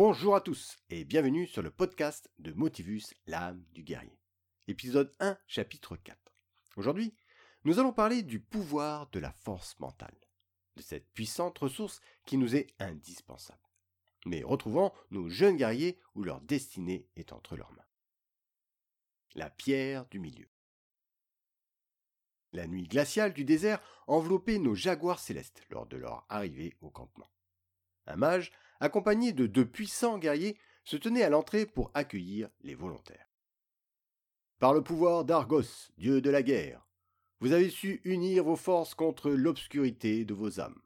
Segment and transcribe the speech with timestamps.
[0.00, 4.16] Bonjour à tous et bienvenue sur le podcast de Motivus, l'âme du guerrier.
[4.68, 6.16] Épisode 1, chapitre 4.
[6.76, 7.16] Aujourd'hui,
[7.64, 10.14] nous allons parler du pouvoir de la force mentale,
[10.76, 13.58] de cette puissante ressource qui nous est indispensable.
[14.24, 17.88] Mais retrouvons nos jeunes guerriers où leur destinée est entre leurs mains.
[19.34, 20.48] La pierre du milieu.
[22.52, 27.32] La nuit glaciale du désert enveloppait nos jaguars célestes lors de leur arrivée au campement.
[28.06, 33.28] Un mage, accompagné de deux puissants guerriers, se tenait à l'entrée pour accueillir les volontaires.
[34.58, 36.86] Par le pouvoir d'Argos, dieu de la guerre,
[37.40, 40.80] vous avez su unir vos forces contre l'obscurité de vos âmes.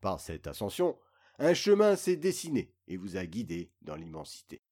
[0.00, 0.96] Par cette ascension,
[1.38, 4.62] un chemin s'est dessiné et vous a guidé dans l'immensité.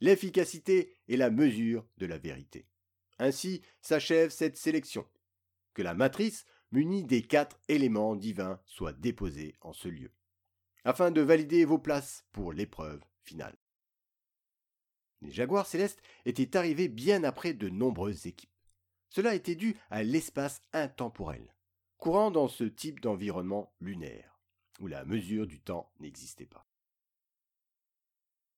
[0.00, 2.66] L'efficacité est la mesure de la vérité.
[3.18, 5.06] Ainsi s'achève cette sélection.
[5.72, 10.10] Que la matrice, munie des quatre éléments divins, soit déposée en ce lieu,
[10.84, 13.56] afin de valider vos places pour l'épreuve finale.
[15.22, 18.50] Les Jaguars célestes étaient arrivés bien après de nombreuses équipes.
[19.08, 21.54] Cela était dû à l'espace intemporel,
[21.96, 24.38] courant dans ce type d'environnement lunaire,
[24.80, 26.66] où la mesure du temps n'existait pas.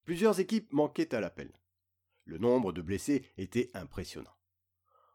[0.05, 1.53] Plusieurs équipes manquaient à l'appel.
[2.25, 4.37] Le nombre de blessés était impressionnant.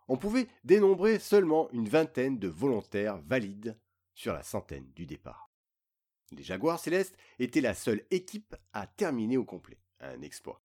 [0.08, 3.78] On pouvait dénombrer seulement une vingtaine de volontaires valides
[4.14, 5.51] sur la centaine du départ.
[6.32, 10.62] Les Jaguars célestes étaient la seule équipe à terminer au complet, un exploit.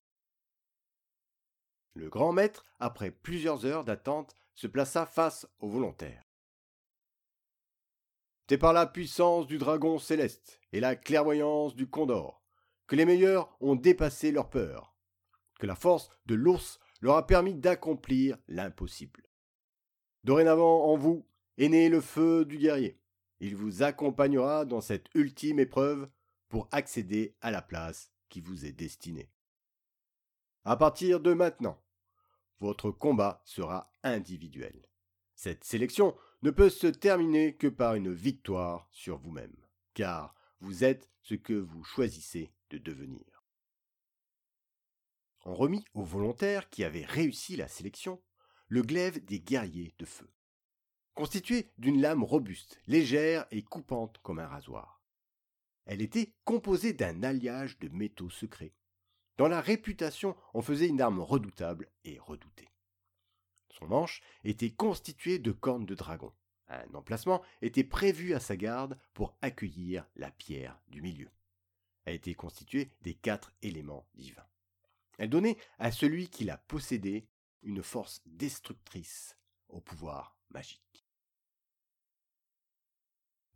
[1.94, 6.22] Le grand maître, après plusieurs heures d'attente, se plaça face aux volontaires.
[8.48, 12.42] C'est par la puissance du dragon céleste et la clairvoyance du condor
[12.86, 14.94] que les meilleurs ont dépassé leur peur,
[15.58, 19.28] que la force de l'ours leur a permis d'accomplir l'impossible.
[20.24, 21.26] Dorénavant en vous
[21.58, 23.00] est né le feu du guerrier.
[23.40, 26.08] Il vous accompagnera dans cette ultime épreuve
[26.48, 29.30] pour accéder à la place qui vous est destinée.
[30.64, 31.80] À partir de maintenant,
[32.60, 34.88] votre combat sera individuel.
[35.34, 39.56] Cette sélection ne peut se terminer que par une victoire sur vous-même,
[39.94, 43.44] car vous êtes ce que vous choisissez de devenir.
[45.44, 48.20] On remit aux volontaires qui avaient réussi la sélection
[48.68, 50.28] le glaive des guerriers de feu,
[51.16, 55.02] constitué d'une lame robuste, légère et coupante comme un rasoir.
[55.86, 58.74] Elle était composée d'un alliage de métaux secrets,
[59.36, 62.68] dans la réputation on faisait une arme redoutable et redoutée.
[63.70, 66.32] Son manche était constitué de cornes de dragon.
[66.68, 71.30] Un emplacement était prévu à sa garde pour accueillir la pierre du milieu.
[72.04, 74.46] Elle était constituée des quatre éléments divins.
[75.18, 77.26] Elle donnait à celui qui la possédait
[77.62, 79.36] une force destructrice
[79.68, 81.05] au pouvoir magique.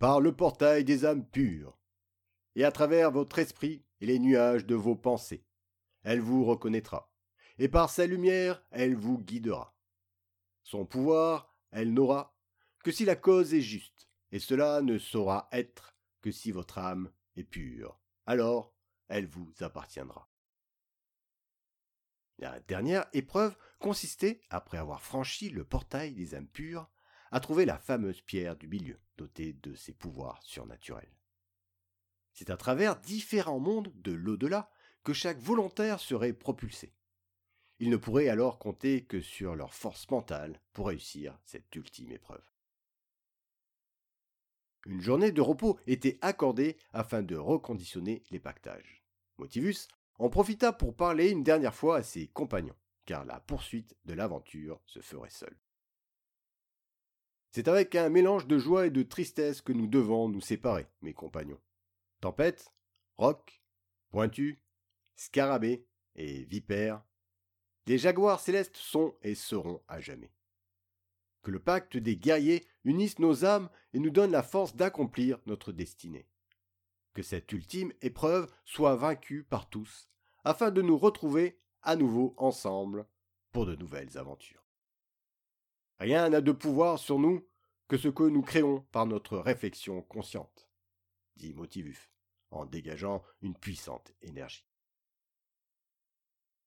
[0.00, 1.78] Par le portail des âmes pures,
[2.54, 5.44] et à travers votre esprit et les nuages de vos pensées,
[6.04, 7.12] elle vous reconnaîtra,
[7.58, 9.76] et par sa lumière elle vous guidera.
[10.62, 12.34] Son pouvoir elle n'aura
[12.82, 17.12] que si la cause est juste, et cela ne saura être que si votre âme
[17.36, 18.00] est pure.
[18.24, 18.74] Alors
[19.08, 20.30] elle vous appartiendra.
[22.38, 26.88] La dernière épreuve consistait, après avoir franchi le portail des âmes pures,
[27.30, 31.12] à trouver la fameuse pierre du milieu, dotée de ses pouvoirs surnaturels.
[32.32, 34.70] C'est à travers différents mondes de l'au-delà
[35.04, 36.92] que chaque volontaire serait propulsé.
[37.78, 42.44] Ils ne pourraient alors compter que sur leur force mentale pour réussir cette ultime épreuve.
[44.86, 49.04] Une journée de repos était accordée afin de reconditionner les pactages.
[49.38, 49.88] Motivus
[50.18, 52.76] en profita pour parler une dernière fois à ses compagnons,
[53.06, 55.56] car la poursuite de l'aventure se ferait seule.
[57.52, 61.14] C'est avec un mélange de joie et de tristesse que nous devons nous séparer, mes
[61.14, 61.60] compagnons.
[62.20, 62.72] Tempête,
[63.16, 63.62] roc,
[64.10, 64.62] pointu,
[65.16, 67.02] scarabée et vipère,
[67.86, 70.32] les jaguars célestes sont et seront à jamais.
[71.42, 75.72] Que le pacte des guerriers unisse nos âmes et nous donne la force d'accomplir notre
[75.72, 76.28] destinée.
[77.14, 80.08] Que cette ultime épreuve soit vaincue par tous,
[80.44, 83.06] afin de nous retrouver à nouveau ensemble
[83.50, 84.59] pour de nouvelles aventures.
[86.00, 87.46] Rien n'a de pouvoir sur nous
[87.86, 90.66] que ce que nous créons par notre réflexion consciente,
[91.36, 92.10] dit Motivus,
[92.50, 94.66] en dégageant une puissante énergie.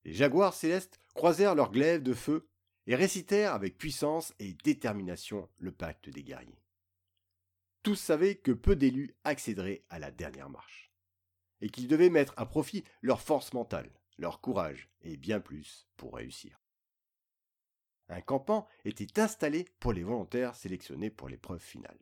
[0.03, 2.47] Les jaguars célestes croisèrent leurs glaives de feu
[2.85, 6.62] et récitèrent avec puissance et détermination le pacte des guerriers.
[7.81, 10.91] Tous savaient que peu d'élus accéderaient à la dernière marche,
[11.59, 13.89] et qu'ils devaient mettre à profit leur force mentale,
[14.19, 16.62] leur courage et bien plus pour réussir.
[18.09, 21.97] Un campement était installé pour les volontaires sélectionnés pour l'épreuve finale.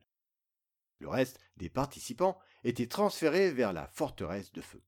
[1.00, 4.82] Le reste des participants était transféré vers la forteresse de feu.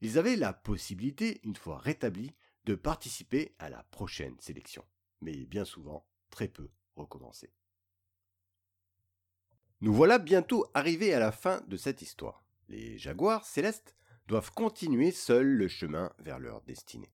[0.00, 2.34] ils avaient la possibilité, une fois rétablis,
[2.64, 4.84] de participer à la prochaine sélection,
[5.20, 7.52] mais bien souvent très peu recommençaient.
[9.80, 12.44] Nous voilà bientôt arrivés à la fin de cette histoire.
[12.68, 13.94] Les jaguars célestes
[14.26, 17.12] doivent continuer seuls le chemin vers leur destinée.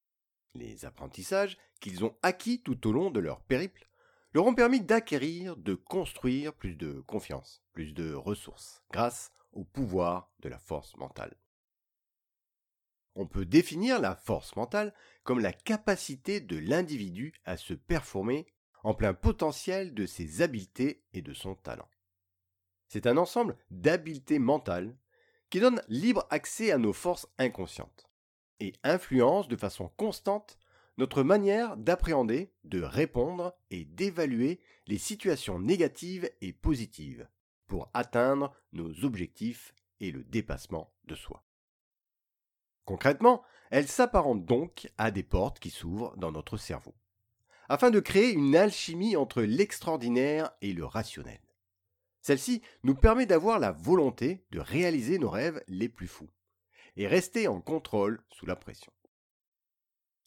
[0.54, 3.88] Les apprentissages qu'ils ont acquis tout au long de leur périple
[4.32, 10.30] leur ont permis d'acquérir, de construire plus de confiance, plus de ressources, grâce au pouvoir
[10.40, 11.36] de la force mentale.
[13.16, 14.94] On peut définir la force mentale
[15.24, 18.46] comme la capacité de l'individu à se performer
[18.82, 21.88] en plein potentiel de ses habiletés et de son talent.
[22.88, 24.96] C'est un ensemble d'habiletés mentales
[25.50, 28.09] qui donne libre accès à nos forces inconscientes
[28.60, 30.58] et influence de façon constante
[30.98, 37.26] notre manière d'appréhender, de répondre et d'évaluer les situations négatives et positives
[37.66, 41.42] pour atteindre nos objectifs et le dépassement de soi.
[42.84, 46.94] Concrètement, elle s'apparente donc à des portes qui s'ouvrent dans notre cerveau,
[47.68, 51.40] afin de créer une alchimie entre l'extraordinaire et le rationnel.
[52.20, 56.28] Celle-ci nous permet d'avoir la volonté de réaliser nos rêves les plus fous
[57.00, 58.92] et rester en contrôle sous la pression.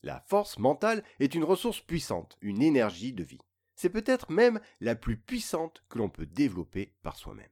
[0.02, 3.42] La force mentale est une ressource puissante, une énergie de vie.
[3.76, 7.52] C'est peut-être même la plus puissante que l'on peut développer par soi-même.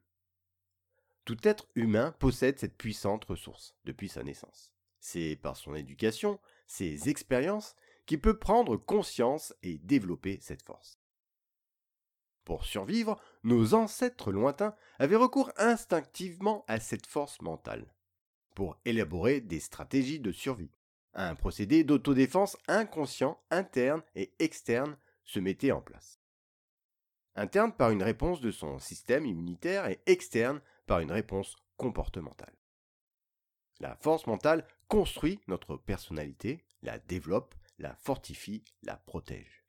[1.24, 4.74] Tout être humain possède cette puissante ressource depuis sa naissance.
[5.00, 7.76] C'est par son éducation, ses expériences,
[8.08, 11.00] qu'il peut prendre conscience et développer cette force.
[12.44, 17.94] Pour survivre, nos ancêtres lointains avaient recours instinctivement à cette force mentale,
[18.56, 20.72] pour élaborer des stratégies de survie.
[21.14, 26.20] Un procédé d'autodéfense inconscient, interne et externe se mettait en place.
[27.36, 32.56] Interne par une réponse de son système immunitaire et externe par une réponse comportementale.
[33.80, 39.64] La force mentale construit notre personnalité, la développe, la fortifie, la protège.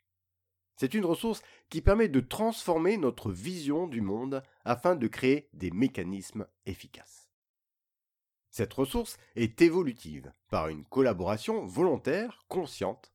[0.76, 5.70] C'est une ressource qui permet de transformer notre vision du monde afin de créer des
[5.70, 7.21] mécanismes efficaces.
[8.52, 10.32] Cette ressource est évolutive.
[10.48, 13.10] Par une collaboration volontaire, consciente,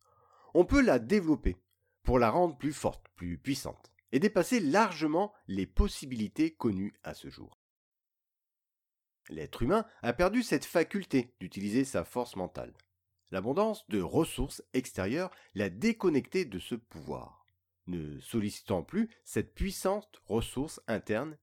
[0.52, 1.56] on peut la développer
[2.02, 7.30] pour la rendre plus forte, plus puissante, et dépasser largement les possibilités connues à ce
[7.30, 7.58] jour.
[9.30, 12.74] L'être humain a perdu cette faculté d'utiliser sa force mentale.
[13.30, 17.38] L'abondance de ressources extérieures l'a déconnecté de ce pouvoir
[17.88, 21.36] ne sollicitant plus cette puissante ressource interne,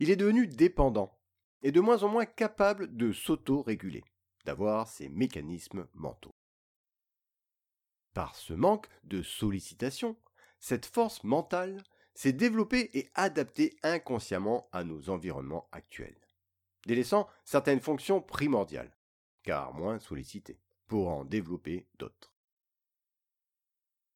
[0.00, 1.19] il est devenu dépendant
[1.62, 4.04] et de moins en moins capable de s'auto-réguler,
[4.44, 6.34] d'avoir ses mécanismes mentaux.
[8.14, 10.16] Par ce manque de sollicitation,
[10.58, 11.82] cette force mentale
[12.14, 16.20] s'est développée et adaptée inconsciemment à nos environnements actuels,
[16.86, 18.96] délaissant certaines fonctions primordiales,
[19.42, 22.34] car moins sollicitées, pour en développer d'autres.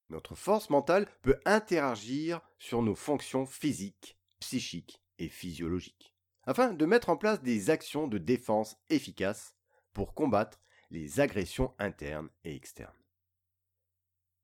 [0.09, 6.14] Notre force mentale peut interagir sur nos fonctions physiques, psychiques et physiologiques,
[6.45, 9.55] afin de mettre en place des actions de défense efficaces
[9.93, 10.59] pour combattre
[10.91, 12.93] les agressions internes et externes.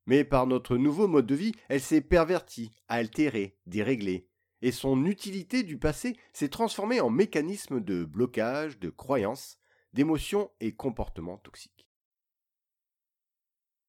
[0.06, 4.28] Mais par notre nouveau mode de vie, elle s'est pervertie, altérée, déréglée,
[4.60, 9.58] et son utilité du passé s'est transformée en mécanisme de blocage de croyances,
[9.92, 11.88] d'émotions et comportements toxiques.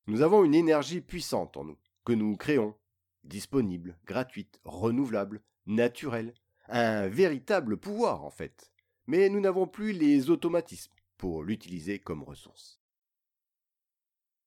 [0.08, 2.76] Nous avons une énergie puissante en nous, que nous créons,
[3.24, 6.34] disponible, gratuite, renouvelable, naturelle,
[6.70, 8.72] un véritable pouvoir en fait,
[9.08, 12.80] mais nous n'avons plus les automatismes pour l'utiliser comme ressource.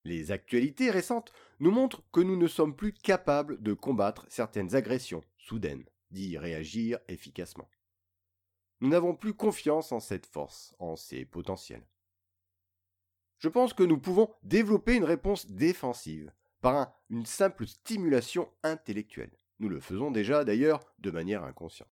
[0.04, 5.24] Les actualités récentes nous montrent que nous ne sommes plus capables de combattre certaines agressions
[5.38, 7.68] soudaines, d'y réagir efficacement.
[8.80, 11.86] Nous n'avons plus confiance en cette force, en ses potentiels
[13.38, 19.36] je pense que nous pouvons développer une réponse défensive par une simple stimulation intellectuelle.
[19.58, 21.88] Nous le faisons déjà d'ailleurs de manière inconsciente.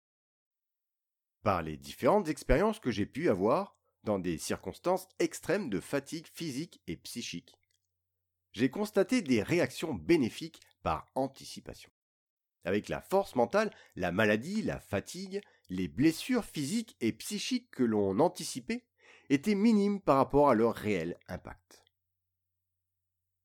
[1.42, 6.80] Par les différentes expériences que j'ai pu avoir dans des circonstances extrêmes de fatigue physique
[6.86, 7.56] et psychique,
[8.52, 11.90] j'ai constaté des réactions bénéfiques par anticipation.
[12.64, 18.20] Avec la force mentale, la maladie, la fatigue, les blessures physiques et psychiques que l'on
[18.20, 18.84] anticipait
[19.30, 21.82] étaient minimes par rapport à leur réel impact.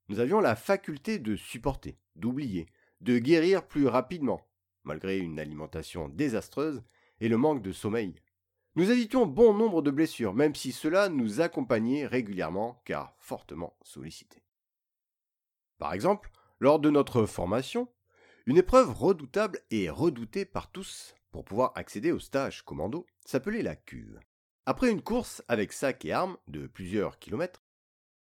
[0.09, 2.67] Nous avions la faculté de supporter, d'oublier,
[3.01, 4.47] de guérir plus rapidement,
[4.83, 6.83] malgré une alimentation désastreuse
[7.19, 8.15] et le manque de sommeil.
[8.75, 14.43] Nous évitions bon nombre de blessures, même si cela nous accompagnait régulièrement car fortement sollicités.
[15.79, 17.87] Par exemple, lors de notre formation,
[18.45, 23.75] une épreuve redoutable et redoutée par tous pour pouvoir accéder au stage commando s'appelait la
[23.75, 24.19] cuve.
[24.65, 27.63] Après une course avec sac et armes de plusieurs kilomètres,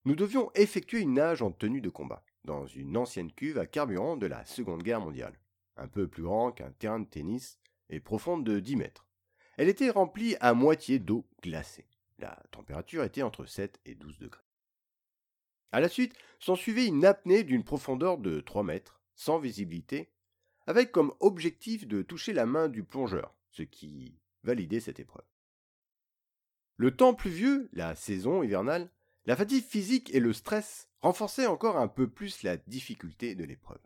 [0.05, 4.17] Nous devions effectuer une nage en tenue de combat, dans une ancienne cuve à carburant
[4.17, 5.39] de la Seconde Guerre mondiale,
[5.77, 7.57] un peu plus grand qu'un terrain de tennis
[7.89, 9.07] et profonde de 10 mètres.
[9.57, 11.87] Elle était remplie à moitié d'eau glacée.
[12.19, 14.41] La température était entre 7 et 12 degrés.
[15.71, 20.11] À la suite, s'en suivait une apnée d'une profondeur de 3 mètres, sans visibilité,
[20.67, 25.25] avec comme objectif de toucher la main du plongeur, ce qui validait cette épreuve.
[26.77, 28.89] Le temps pluvieux, la saison hivernale,
[29.25, 33.81] la fatigue physique et le stress renforçaient encore un peu plus la difficulté de l'épreuve.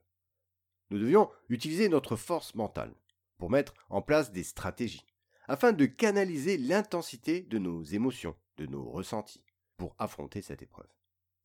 [0.90, 2.94] Nous devions utiliser notre force mentale
[3.40, 5.08] pour mettre en place des stratégies,
[5.48, 9.44] afin de canaliser l'intensité de nos émotions, de nos ressentis,
[9.78, 10.94] pour affronter cette épreuve,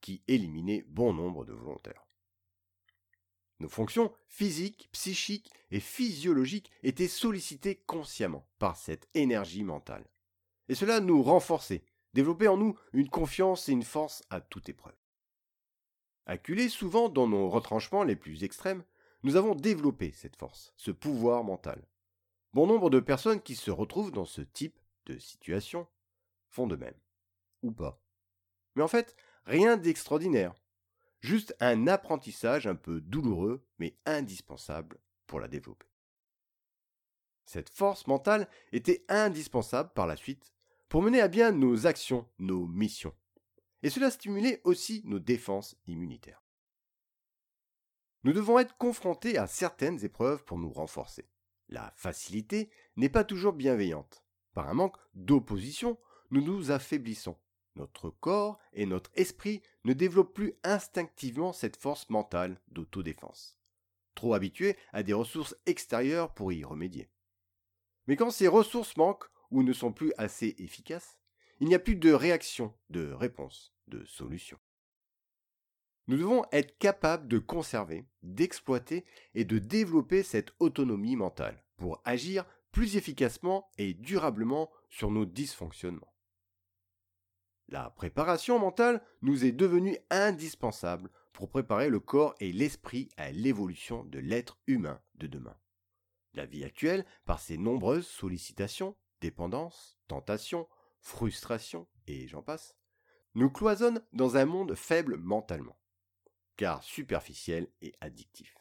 [0.02, 2.04] qui éliminait bon nombre de volontaires.
[3.60, 10.04] Nos fonctions physiques, psychiques et physiologiques étaient sollicitées consciemment par cette énergie mentale.
[10.68, 14.96] Et cela nous renforçait, développait en nous une confiance et une force à toute épreuve.
[16.26, 18.82] Acculés souvent dans nos retranchements les plus extrêmes,
[19.24, 21.82] nous avons développé cette force, ce pouvoir mental.
[22.52, 25.88] Bon nombre de personnes qui se retrouvent dans ce type de situation
[26.50, 26.94] font de même.
[27.62, 28.00] Ou pas.
[28.76, 29.16] Mais en fait,
[29.46, 30.54] rien d'extraordinaire
[31.20, 35.86] juste un apprentissage un peu douloureux mais indispensable pour la développer.
[37.46, 40.52] Cette force mentale était indispensable par la suite
[40.90, 43.14] pour mener à bien nos actions, nos missions.
[43.82, 46.43] Et cela stimulait aussi nos défenses immunitaires.
[48.24, 51.28] Nous devons être confrontés à certaines épreuves pour nous renforcer.
[51.68, 54.24] La facilité n'est pas toujours bienveillante.
[54.54, 55.98] Par un manque d'opposition,
[56.30, 57.36] nous nous affaiblissons.
[57.76, 63.58] Notre corps et notre esprit ne développent plus instinctivement cette force mentale d'autodéfense,
[64.14, 67.10] trop habitués à des ressources extérieures pour y remédier.
[68.06, 71.18] Mais quand ces ressources manquent ou ne sont plus assez efficaces,
[71.60, 74.58] il n'y a plus de réaction, de réponse, de solution.
[76.06, 82.44] Nous devons être capables de conserver, d'exploiter et de développer cette autonomie mentale pour agir
[82.72, 86.12] plus efficacement et durablement sur nos dysfonctionnements.
[87.68, 94.04] La préparation mentale nous est devenue indispensable pour préparer le corps et l'esprit à l'évolution
[94.04, 95.56] de l'être humain de demain.
[96.34, 100.68] La vie actuelle, par ses nombreuses sollicitations, dépendances, tentations,
[101.00, 102.76] frustrations, et j'en passe,
[103.34, 105.78] nous cloisonne dans un monde faible mentalement,
[106.56, 108.54] car superficiel et addictif.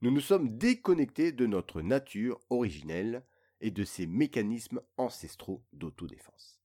[0.00, 3.24] Nous nous sommes déconnectés de notre nature originelle
[3.60, 6.60] et de ses mécanismes ancestraux d'autodéfense.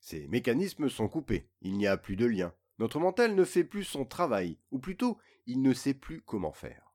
[0.00, 2.54] Ces mécanismes sont coupés, il n'y a plus de lien.
[2.78, 6.94] Notre mental ne fait plus son travail, ou plutôt, il ne sait plus comment faire.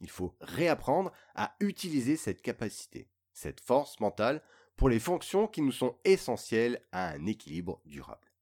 [0.00, 4.42] Il faut réapprendre à utiliser cette capacité, cette force mentale,
[4.76, 8.33] pour les fonctions qui nous sont essentielles à un équilibre durable.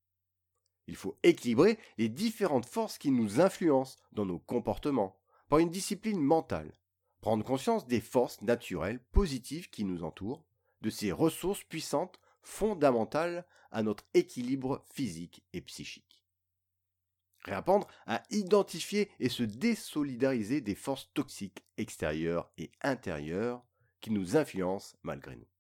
[0.87, 5.17] Il faut équilibrer les différentes forces qui nous influencent dans nos comportements
[5.49, 6.73] par une discipline mentale,
[7.21, 10.45] prendre conscience des forces naturelles positives qui nous entourent,
[10.81, 16.25] de ces ressources puissantes fondamentale à notre équilibre physique et psychique.
[17.45, 23.65] Réapprendre à identifier et se désolidariser des forces toxiques extérieures et intérieures
[24.01, 25.52] qui nous influencent malgré nous.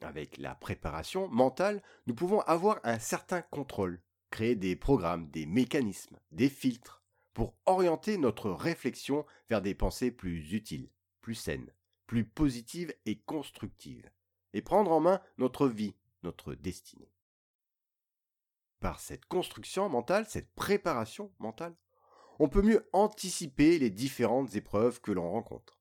[0.00, 6.18] Avec la préparation mentale, nous pouvons avoir un certain contrôle, créer des programmes, des mécanismes,
[6.32, 11.72] des filtres, pour orienter notre réflexion vers des pensées plus utiles, plus saines,
[12.06, 14.10] plus positives et constructives,
[14.52, 17.12] et prendre en main notre vie, notre destinée.
[18.80, 21.74] Par cette construction mentale, cette préparation mentale,
[22.38, 25.80] on peut mieux anticiper les différentes épreuves que l'on rencontre.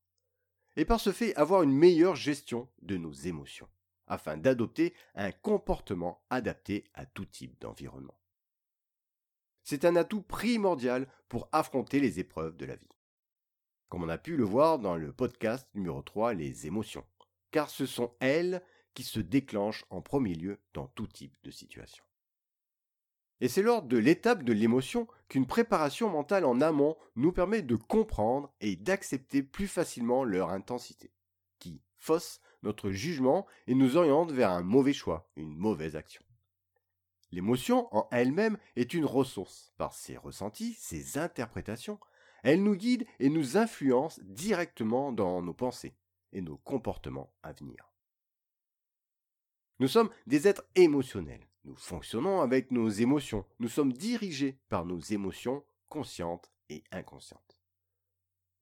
[0.76, 3.70] Et par ce fait avoir une meilleure gestion de nos émotions,
[4.14, 8.18] afin d'adopter un comportement adapté à tout type d'environnement.
[9.64, 12.90] C'est un atout primordial pour affronter les épreuves de la vie.
[13.90, 17.06] Comme on a pu le voir dans le podcast numéro 3, les émotions
[17.54, 18.62] car ce sont elles
[18.96, 22.04] qui se déclenchent en premier lieu dans tout type de situation.
[23.40, 27.76] Et c'est lors de l'étape de l'émotion qu'une préparation mentale en amont nous permet de
[27.76, 31.14] comprendre et d'accepter plus facilement leur intensité,
[31.60, 36.24] qui fausse notre jugement et nous oriente vers un mauvais choix, une mauvaise action.
[37.32, 39.74] L'émotion en elle-même est une ressource.
[39.78, 42.00] Par ses ressentis, ses interprétations,
[42.44, 45.96] elle nous guide et nous influence directement dans nos pensées,
[46.32, 47.92] et nos comportements à venir.
[49.80, 51.48] Nous sommes des êtres émotionnels.
[51.64, 53.46] Nous fonctionnons avec nos émotions.
[53.60, 57.58] Nous sommes dirigés par nos émotions conscientes et inconscientes.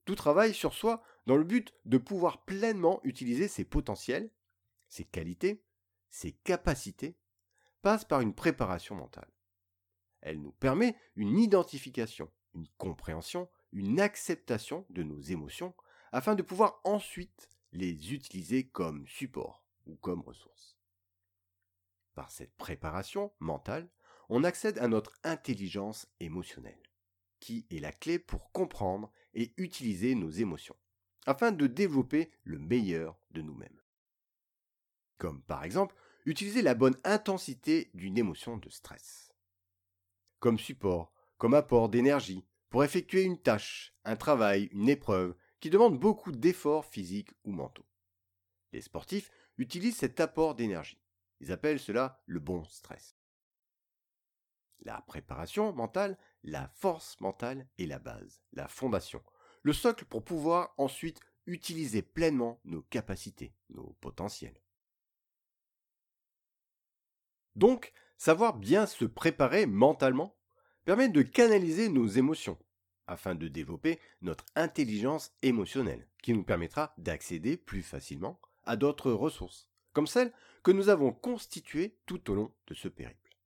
[0.05, 4.31] Tout travaille sur soi dans le but de pouvoir pleinement utiliser ses potentiels,
[4.87, 5.63] ses qualités,
[6.09, 7.17] ses capacités,
[7.81, 9.31] passe par une préparation mentale.
[10.21, 15.73] Elle nous permet une identification, une compréhension, une acceptation de nos émotions
[16.11, 20.77] afin de pouvoir ensuite les utiliser comme support ou comme ressource.
[22.13, 23.89] Par cette préparation mentale,
[24.29, 26.81] on accède à notre intelligence émotionnelle,
[27.39, 30.75] qui est la clé pour comprendre et utiliser nos émotions,
[31.25, 33.81] afin de développer le meilleur de nous-mêmes.
[35.17, 39.33] Comme par exemple, utiliser la bonne intensité d'une émotion de stress.
[40.39, 45.99] Comme support, comme apport d'énergie, pour effectuer une tâche, un travail, une épreuve qui demande
[45.99, 47.85] beaucoup d'efforts physiques ou mentaux.
[48.71, 51.01] Les sportifs utilisent cet apport d'énergie.
[51.39, 53.17] Ils appellent cela le bon stress.
[54.83, 59.21] La préparation mentale, la force mentale est la base, la fondation,
[59.63, 64.59] le socle pour pouvoir ensuite utiliser pleinement nos capacités, nos potentiels.
[67.55, 70.35] Donc, savoir bien se préparer mentalement
[70.85, 72.57] permet de canaliser nos émotions,
[73.07, 79.69] afin de développer notre intelligence émotionnelle, qui nous permettra d'accéder plus facilement à d'autres ressources,
[79.93, 83.37] comme celles que nous avons constituées tout au long de ce périple.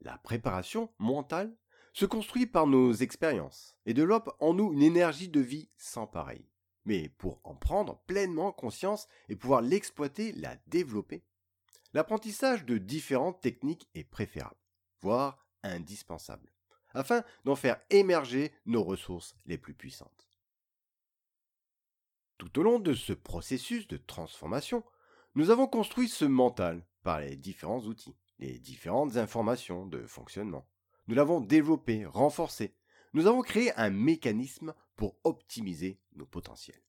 [0.00, 1.54] La préparation mentale
[1.92, 6.46] se construit par nos expériences et développe en nous une énergie de vie sans pareil.
[6.84, 11.22] Mais pour en prendre pleinement conscience et pouvoir l'exploiter, la développer,
[11.92, 14.56] l'apprentissage de différentes techniques est préférable,
[15.00, 16.50] voire indispensable
[16.94, 20.28] afin d'en faire émerger nos ressources les plus puissantes.
[22.38, 24.84] Tout au long de ce processus de transformation,
[25.34, 30.66] nous avons construit ce mental par les différents outils, les différentes informations de fonctionnement.
[31.08, 32.74] Nous l'avons développé, renforcé.
[33.14, 36.82] Nous avons créé un mécanisme pour optimiser nos potentiels.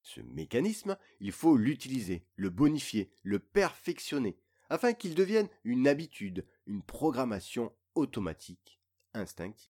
[0.00, 4.38] Ce mécanisme, il faut l'utiliser, le bonifier, le perfectionner,
[4.70, 8.80] afin qu'il devienne une habitude, une programmation automatique
[9.12, 9.70] instinctive.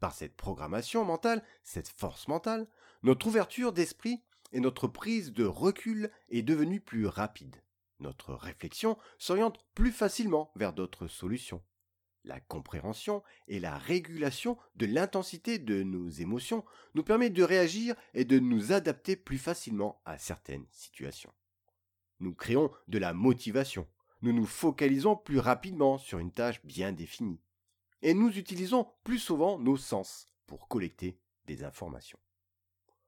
[0.00, 2.66] Par cette programmation mentale, cette force mentale,
[3.02, 7.62] notre ouverture d'esprit et notre prise de recul est devenue plus rapide.
[7.98, 11.62] Notre réflexion s'oriente plus facilement vers d'autres solutions.
[12.24, 18.24] La compréhension et la régulation de l'intensité de nos émotions nous permet de réagir et
[18.24, 21.32] de nous adapter plus facilement à certaines situations.
[22.18, 23.88] Nous créons de la motivation.
[24.20, 27.40] Nous nous focalisons plus rapidement sur une tâche bien définie
[28.02, 32.18] et nous utilisons plus souvent nos sens pour collecter des informations.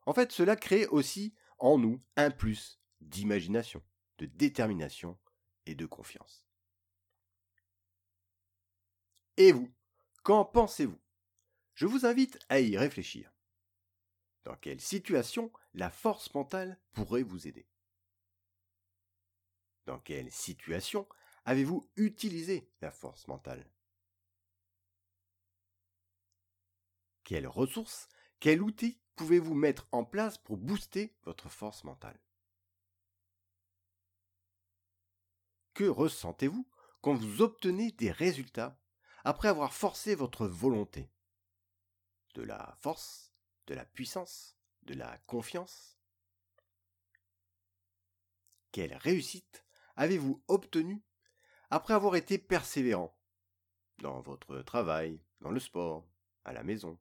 [0.07, 3.83] En fait, cela crée aussi en nous un plus d'imagination,
[4.19, 5.19] de détermination
[5.67, 6.45] et de confiance.
[9.37, 9.73] Et vous,
[10.23, 11.01] qu'en pensez-vous?
[11.75, 13.33] Je vous invite à y réfléchir.
[14.45, 17.67] Dans quelle situation la force mentale pourrait vous aider?
[19.87, 21.09] Dans quelle situation
[21.45, 23.69] avez-vous utilisé la force mentale?
[27.25, 28.09] Quelles ressources,
[28.41, 32.21] quels outil pouvez-vous mettre en place pour booster votre force mentale?
[35.75, 36.69] Que ressentez-vous
[37.01, 38.82] quand vous obtenez des résultats
[39.25, 41.11] après avoir forcé votre volonté.
[42.35, 43.35] De la force,
[43.67, 45.99] de la puissance, de la confiance.
[48.73, 49.65] Quelle réussite
[49.97, 51.05] avez-vous obtenue
[51.71, 53.17] après avoir été persévérant
[53.99, 56.09] dans votre travail, dans le sport,
[56.45, 56.99] à la maison?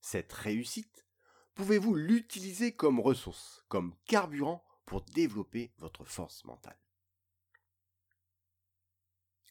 [0.00, 1.06] Cette réussite,
[1.54, 6.83] pouvez-vous l'utiliser comme ressource, comme carburant pour développer votre force mentale?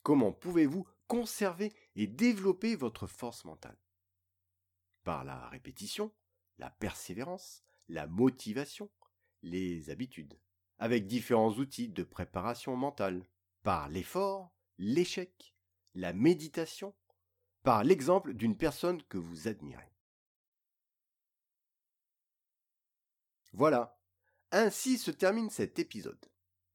[0.03, 3.77] Comment pouvez-vous conserver et développer votre force mentale?
[5.03, 6.13] Par la répétition,
[6.57, 8.91] la persévérance, la motivation,
[9.41, 10.37] les habitudes,
[10.77, 13.25] avec différents outils de préparation mentale,
[13.63, 15.55] par l'effort, l'échec,
[15.93, 16.93] la méditation,
[17.63, 19.89] par l'exemple d'une personne que vous admirez.
[23.53, 23.97] Voilà,
[24.51, 26.29] ainsi se termine cet épisode.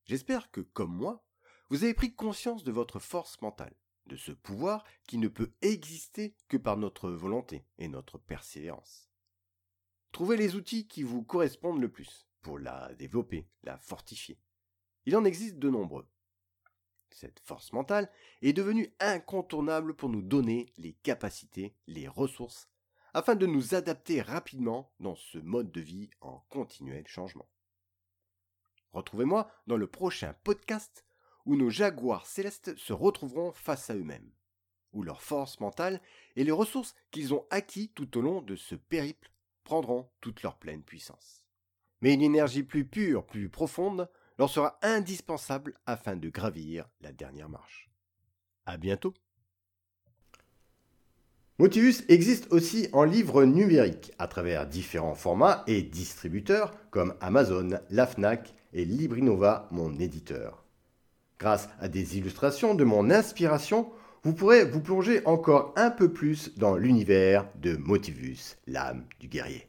[0.04, 1.27] J'espère que, comme moi,
[1.70, 3.74] vous avez pris conscience de votre force mentale,
[4.06, 9.10] de ce pouvoir qui ne peut exister que par notre volonté et notre persévérance.
[10.12, 14.38] Trouvez les outils qui vous correspondent le plus pour la développer, la fortifier.
[15.04, 16.06] Il en existe de nombreux.
[17.10, 18.10] Cette force mentale
[18.42, 22.68] est devenue incontournable pour nous donner les capacités, les ressources
[23.14, 27.48] afin de nous adapter rapidement dans ce mode de vie en continuel changement.
[28.92, 31.07] Retrouvez-moi dans le prochain podcast
[31.48, 34.30] où nos jaguars célestes se retrouveront face à eux-mêmes,
[34.92, 35.98] où leur force mentale
[36.36, 39.32] et les ressources qu'ils ont acquis tout au long de ce périple
[39.64, 41.46] prendront toute leur pleine puissance.
[42.02, 47.48] Mais une énergie plus pure, plus profonde, leur sera indispensable afin de gravir la dernière
[47.48, 47.88] marche.
[48.66, 49.14] À bientôt.
[51.58, 58.06] Motivus existe aussi en livre numérique à travers différents formats et distributeurs comme Amazon, la
[58.06, 60.67] Fnac et Librinova, mon éditeur.
[61.38, 63.90] Grâce à des illustrations de mon inspiration,
[64.24, 69.67] vous pourrez vous plonger encore un peu plus dans l'univers de Motivus, l'âme du guerrier.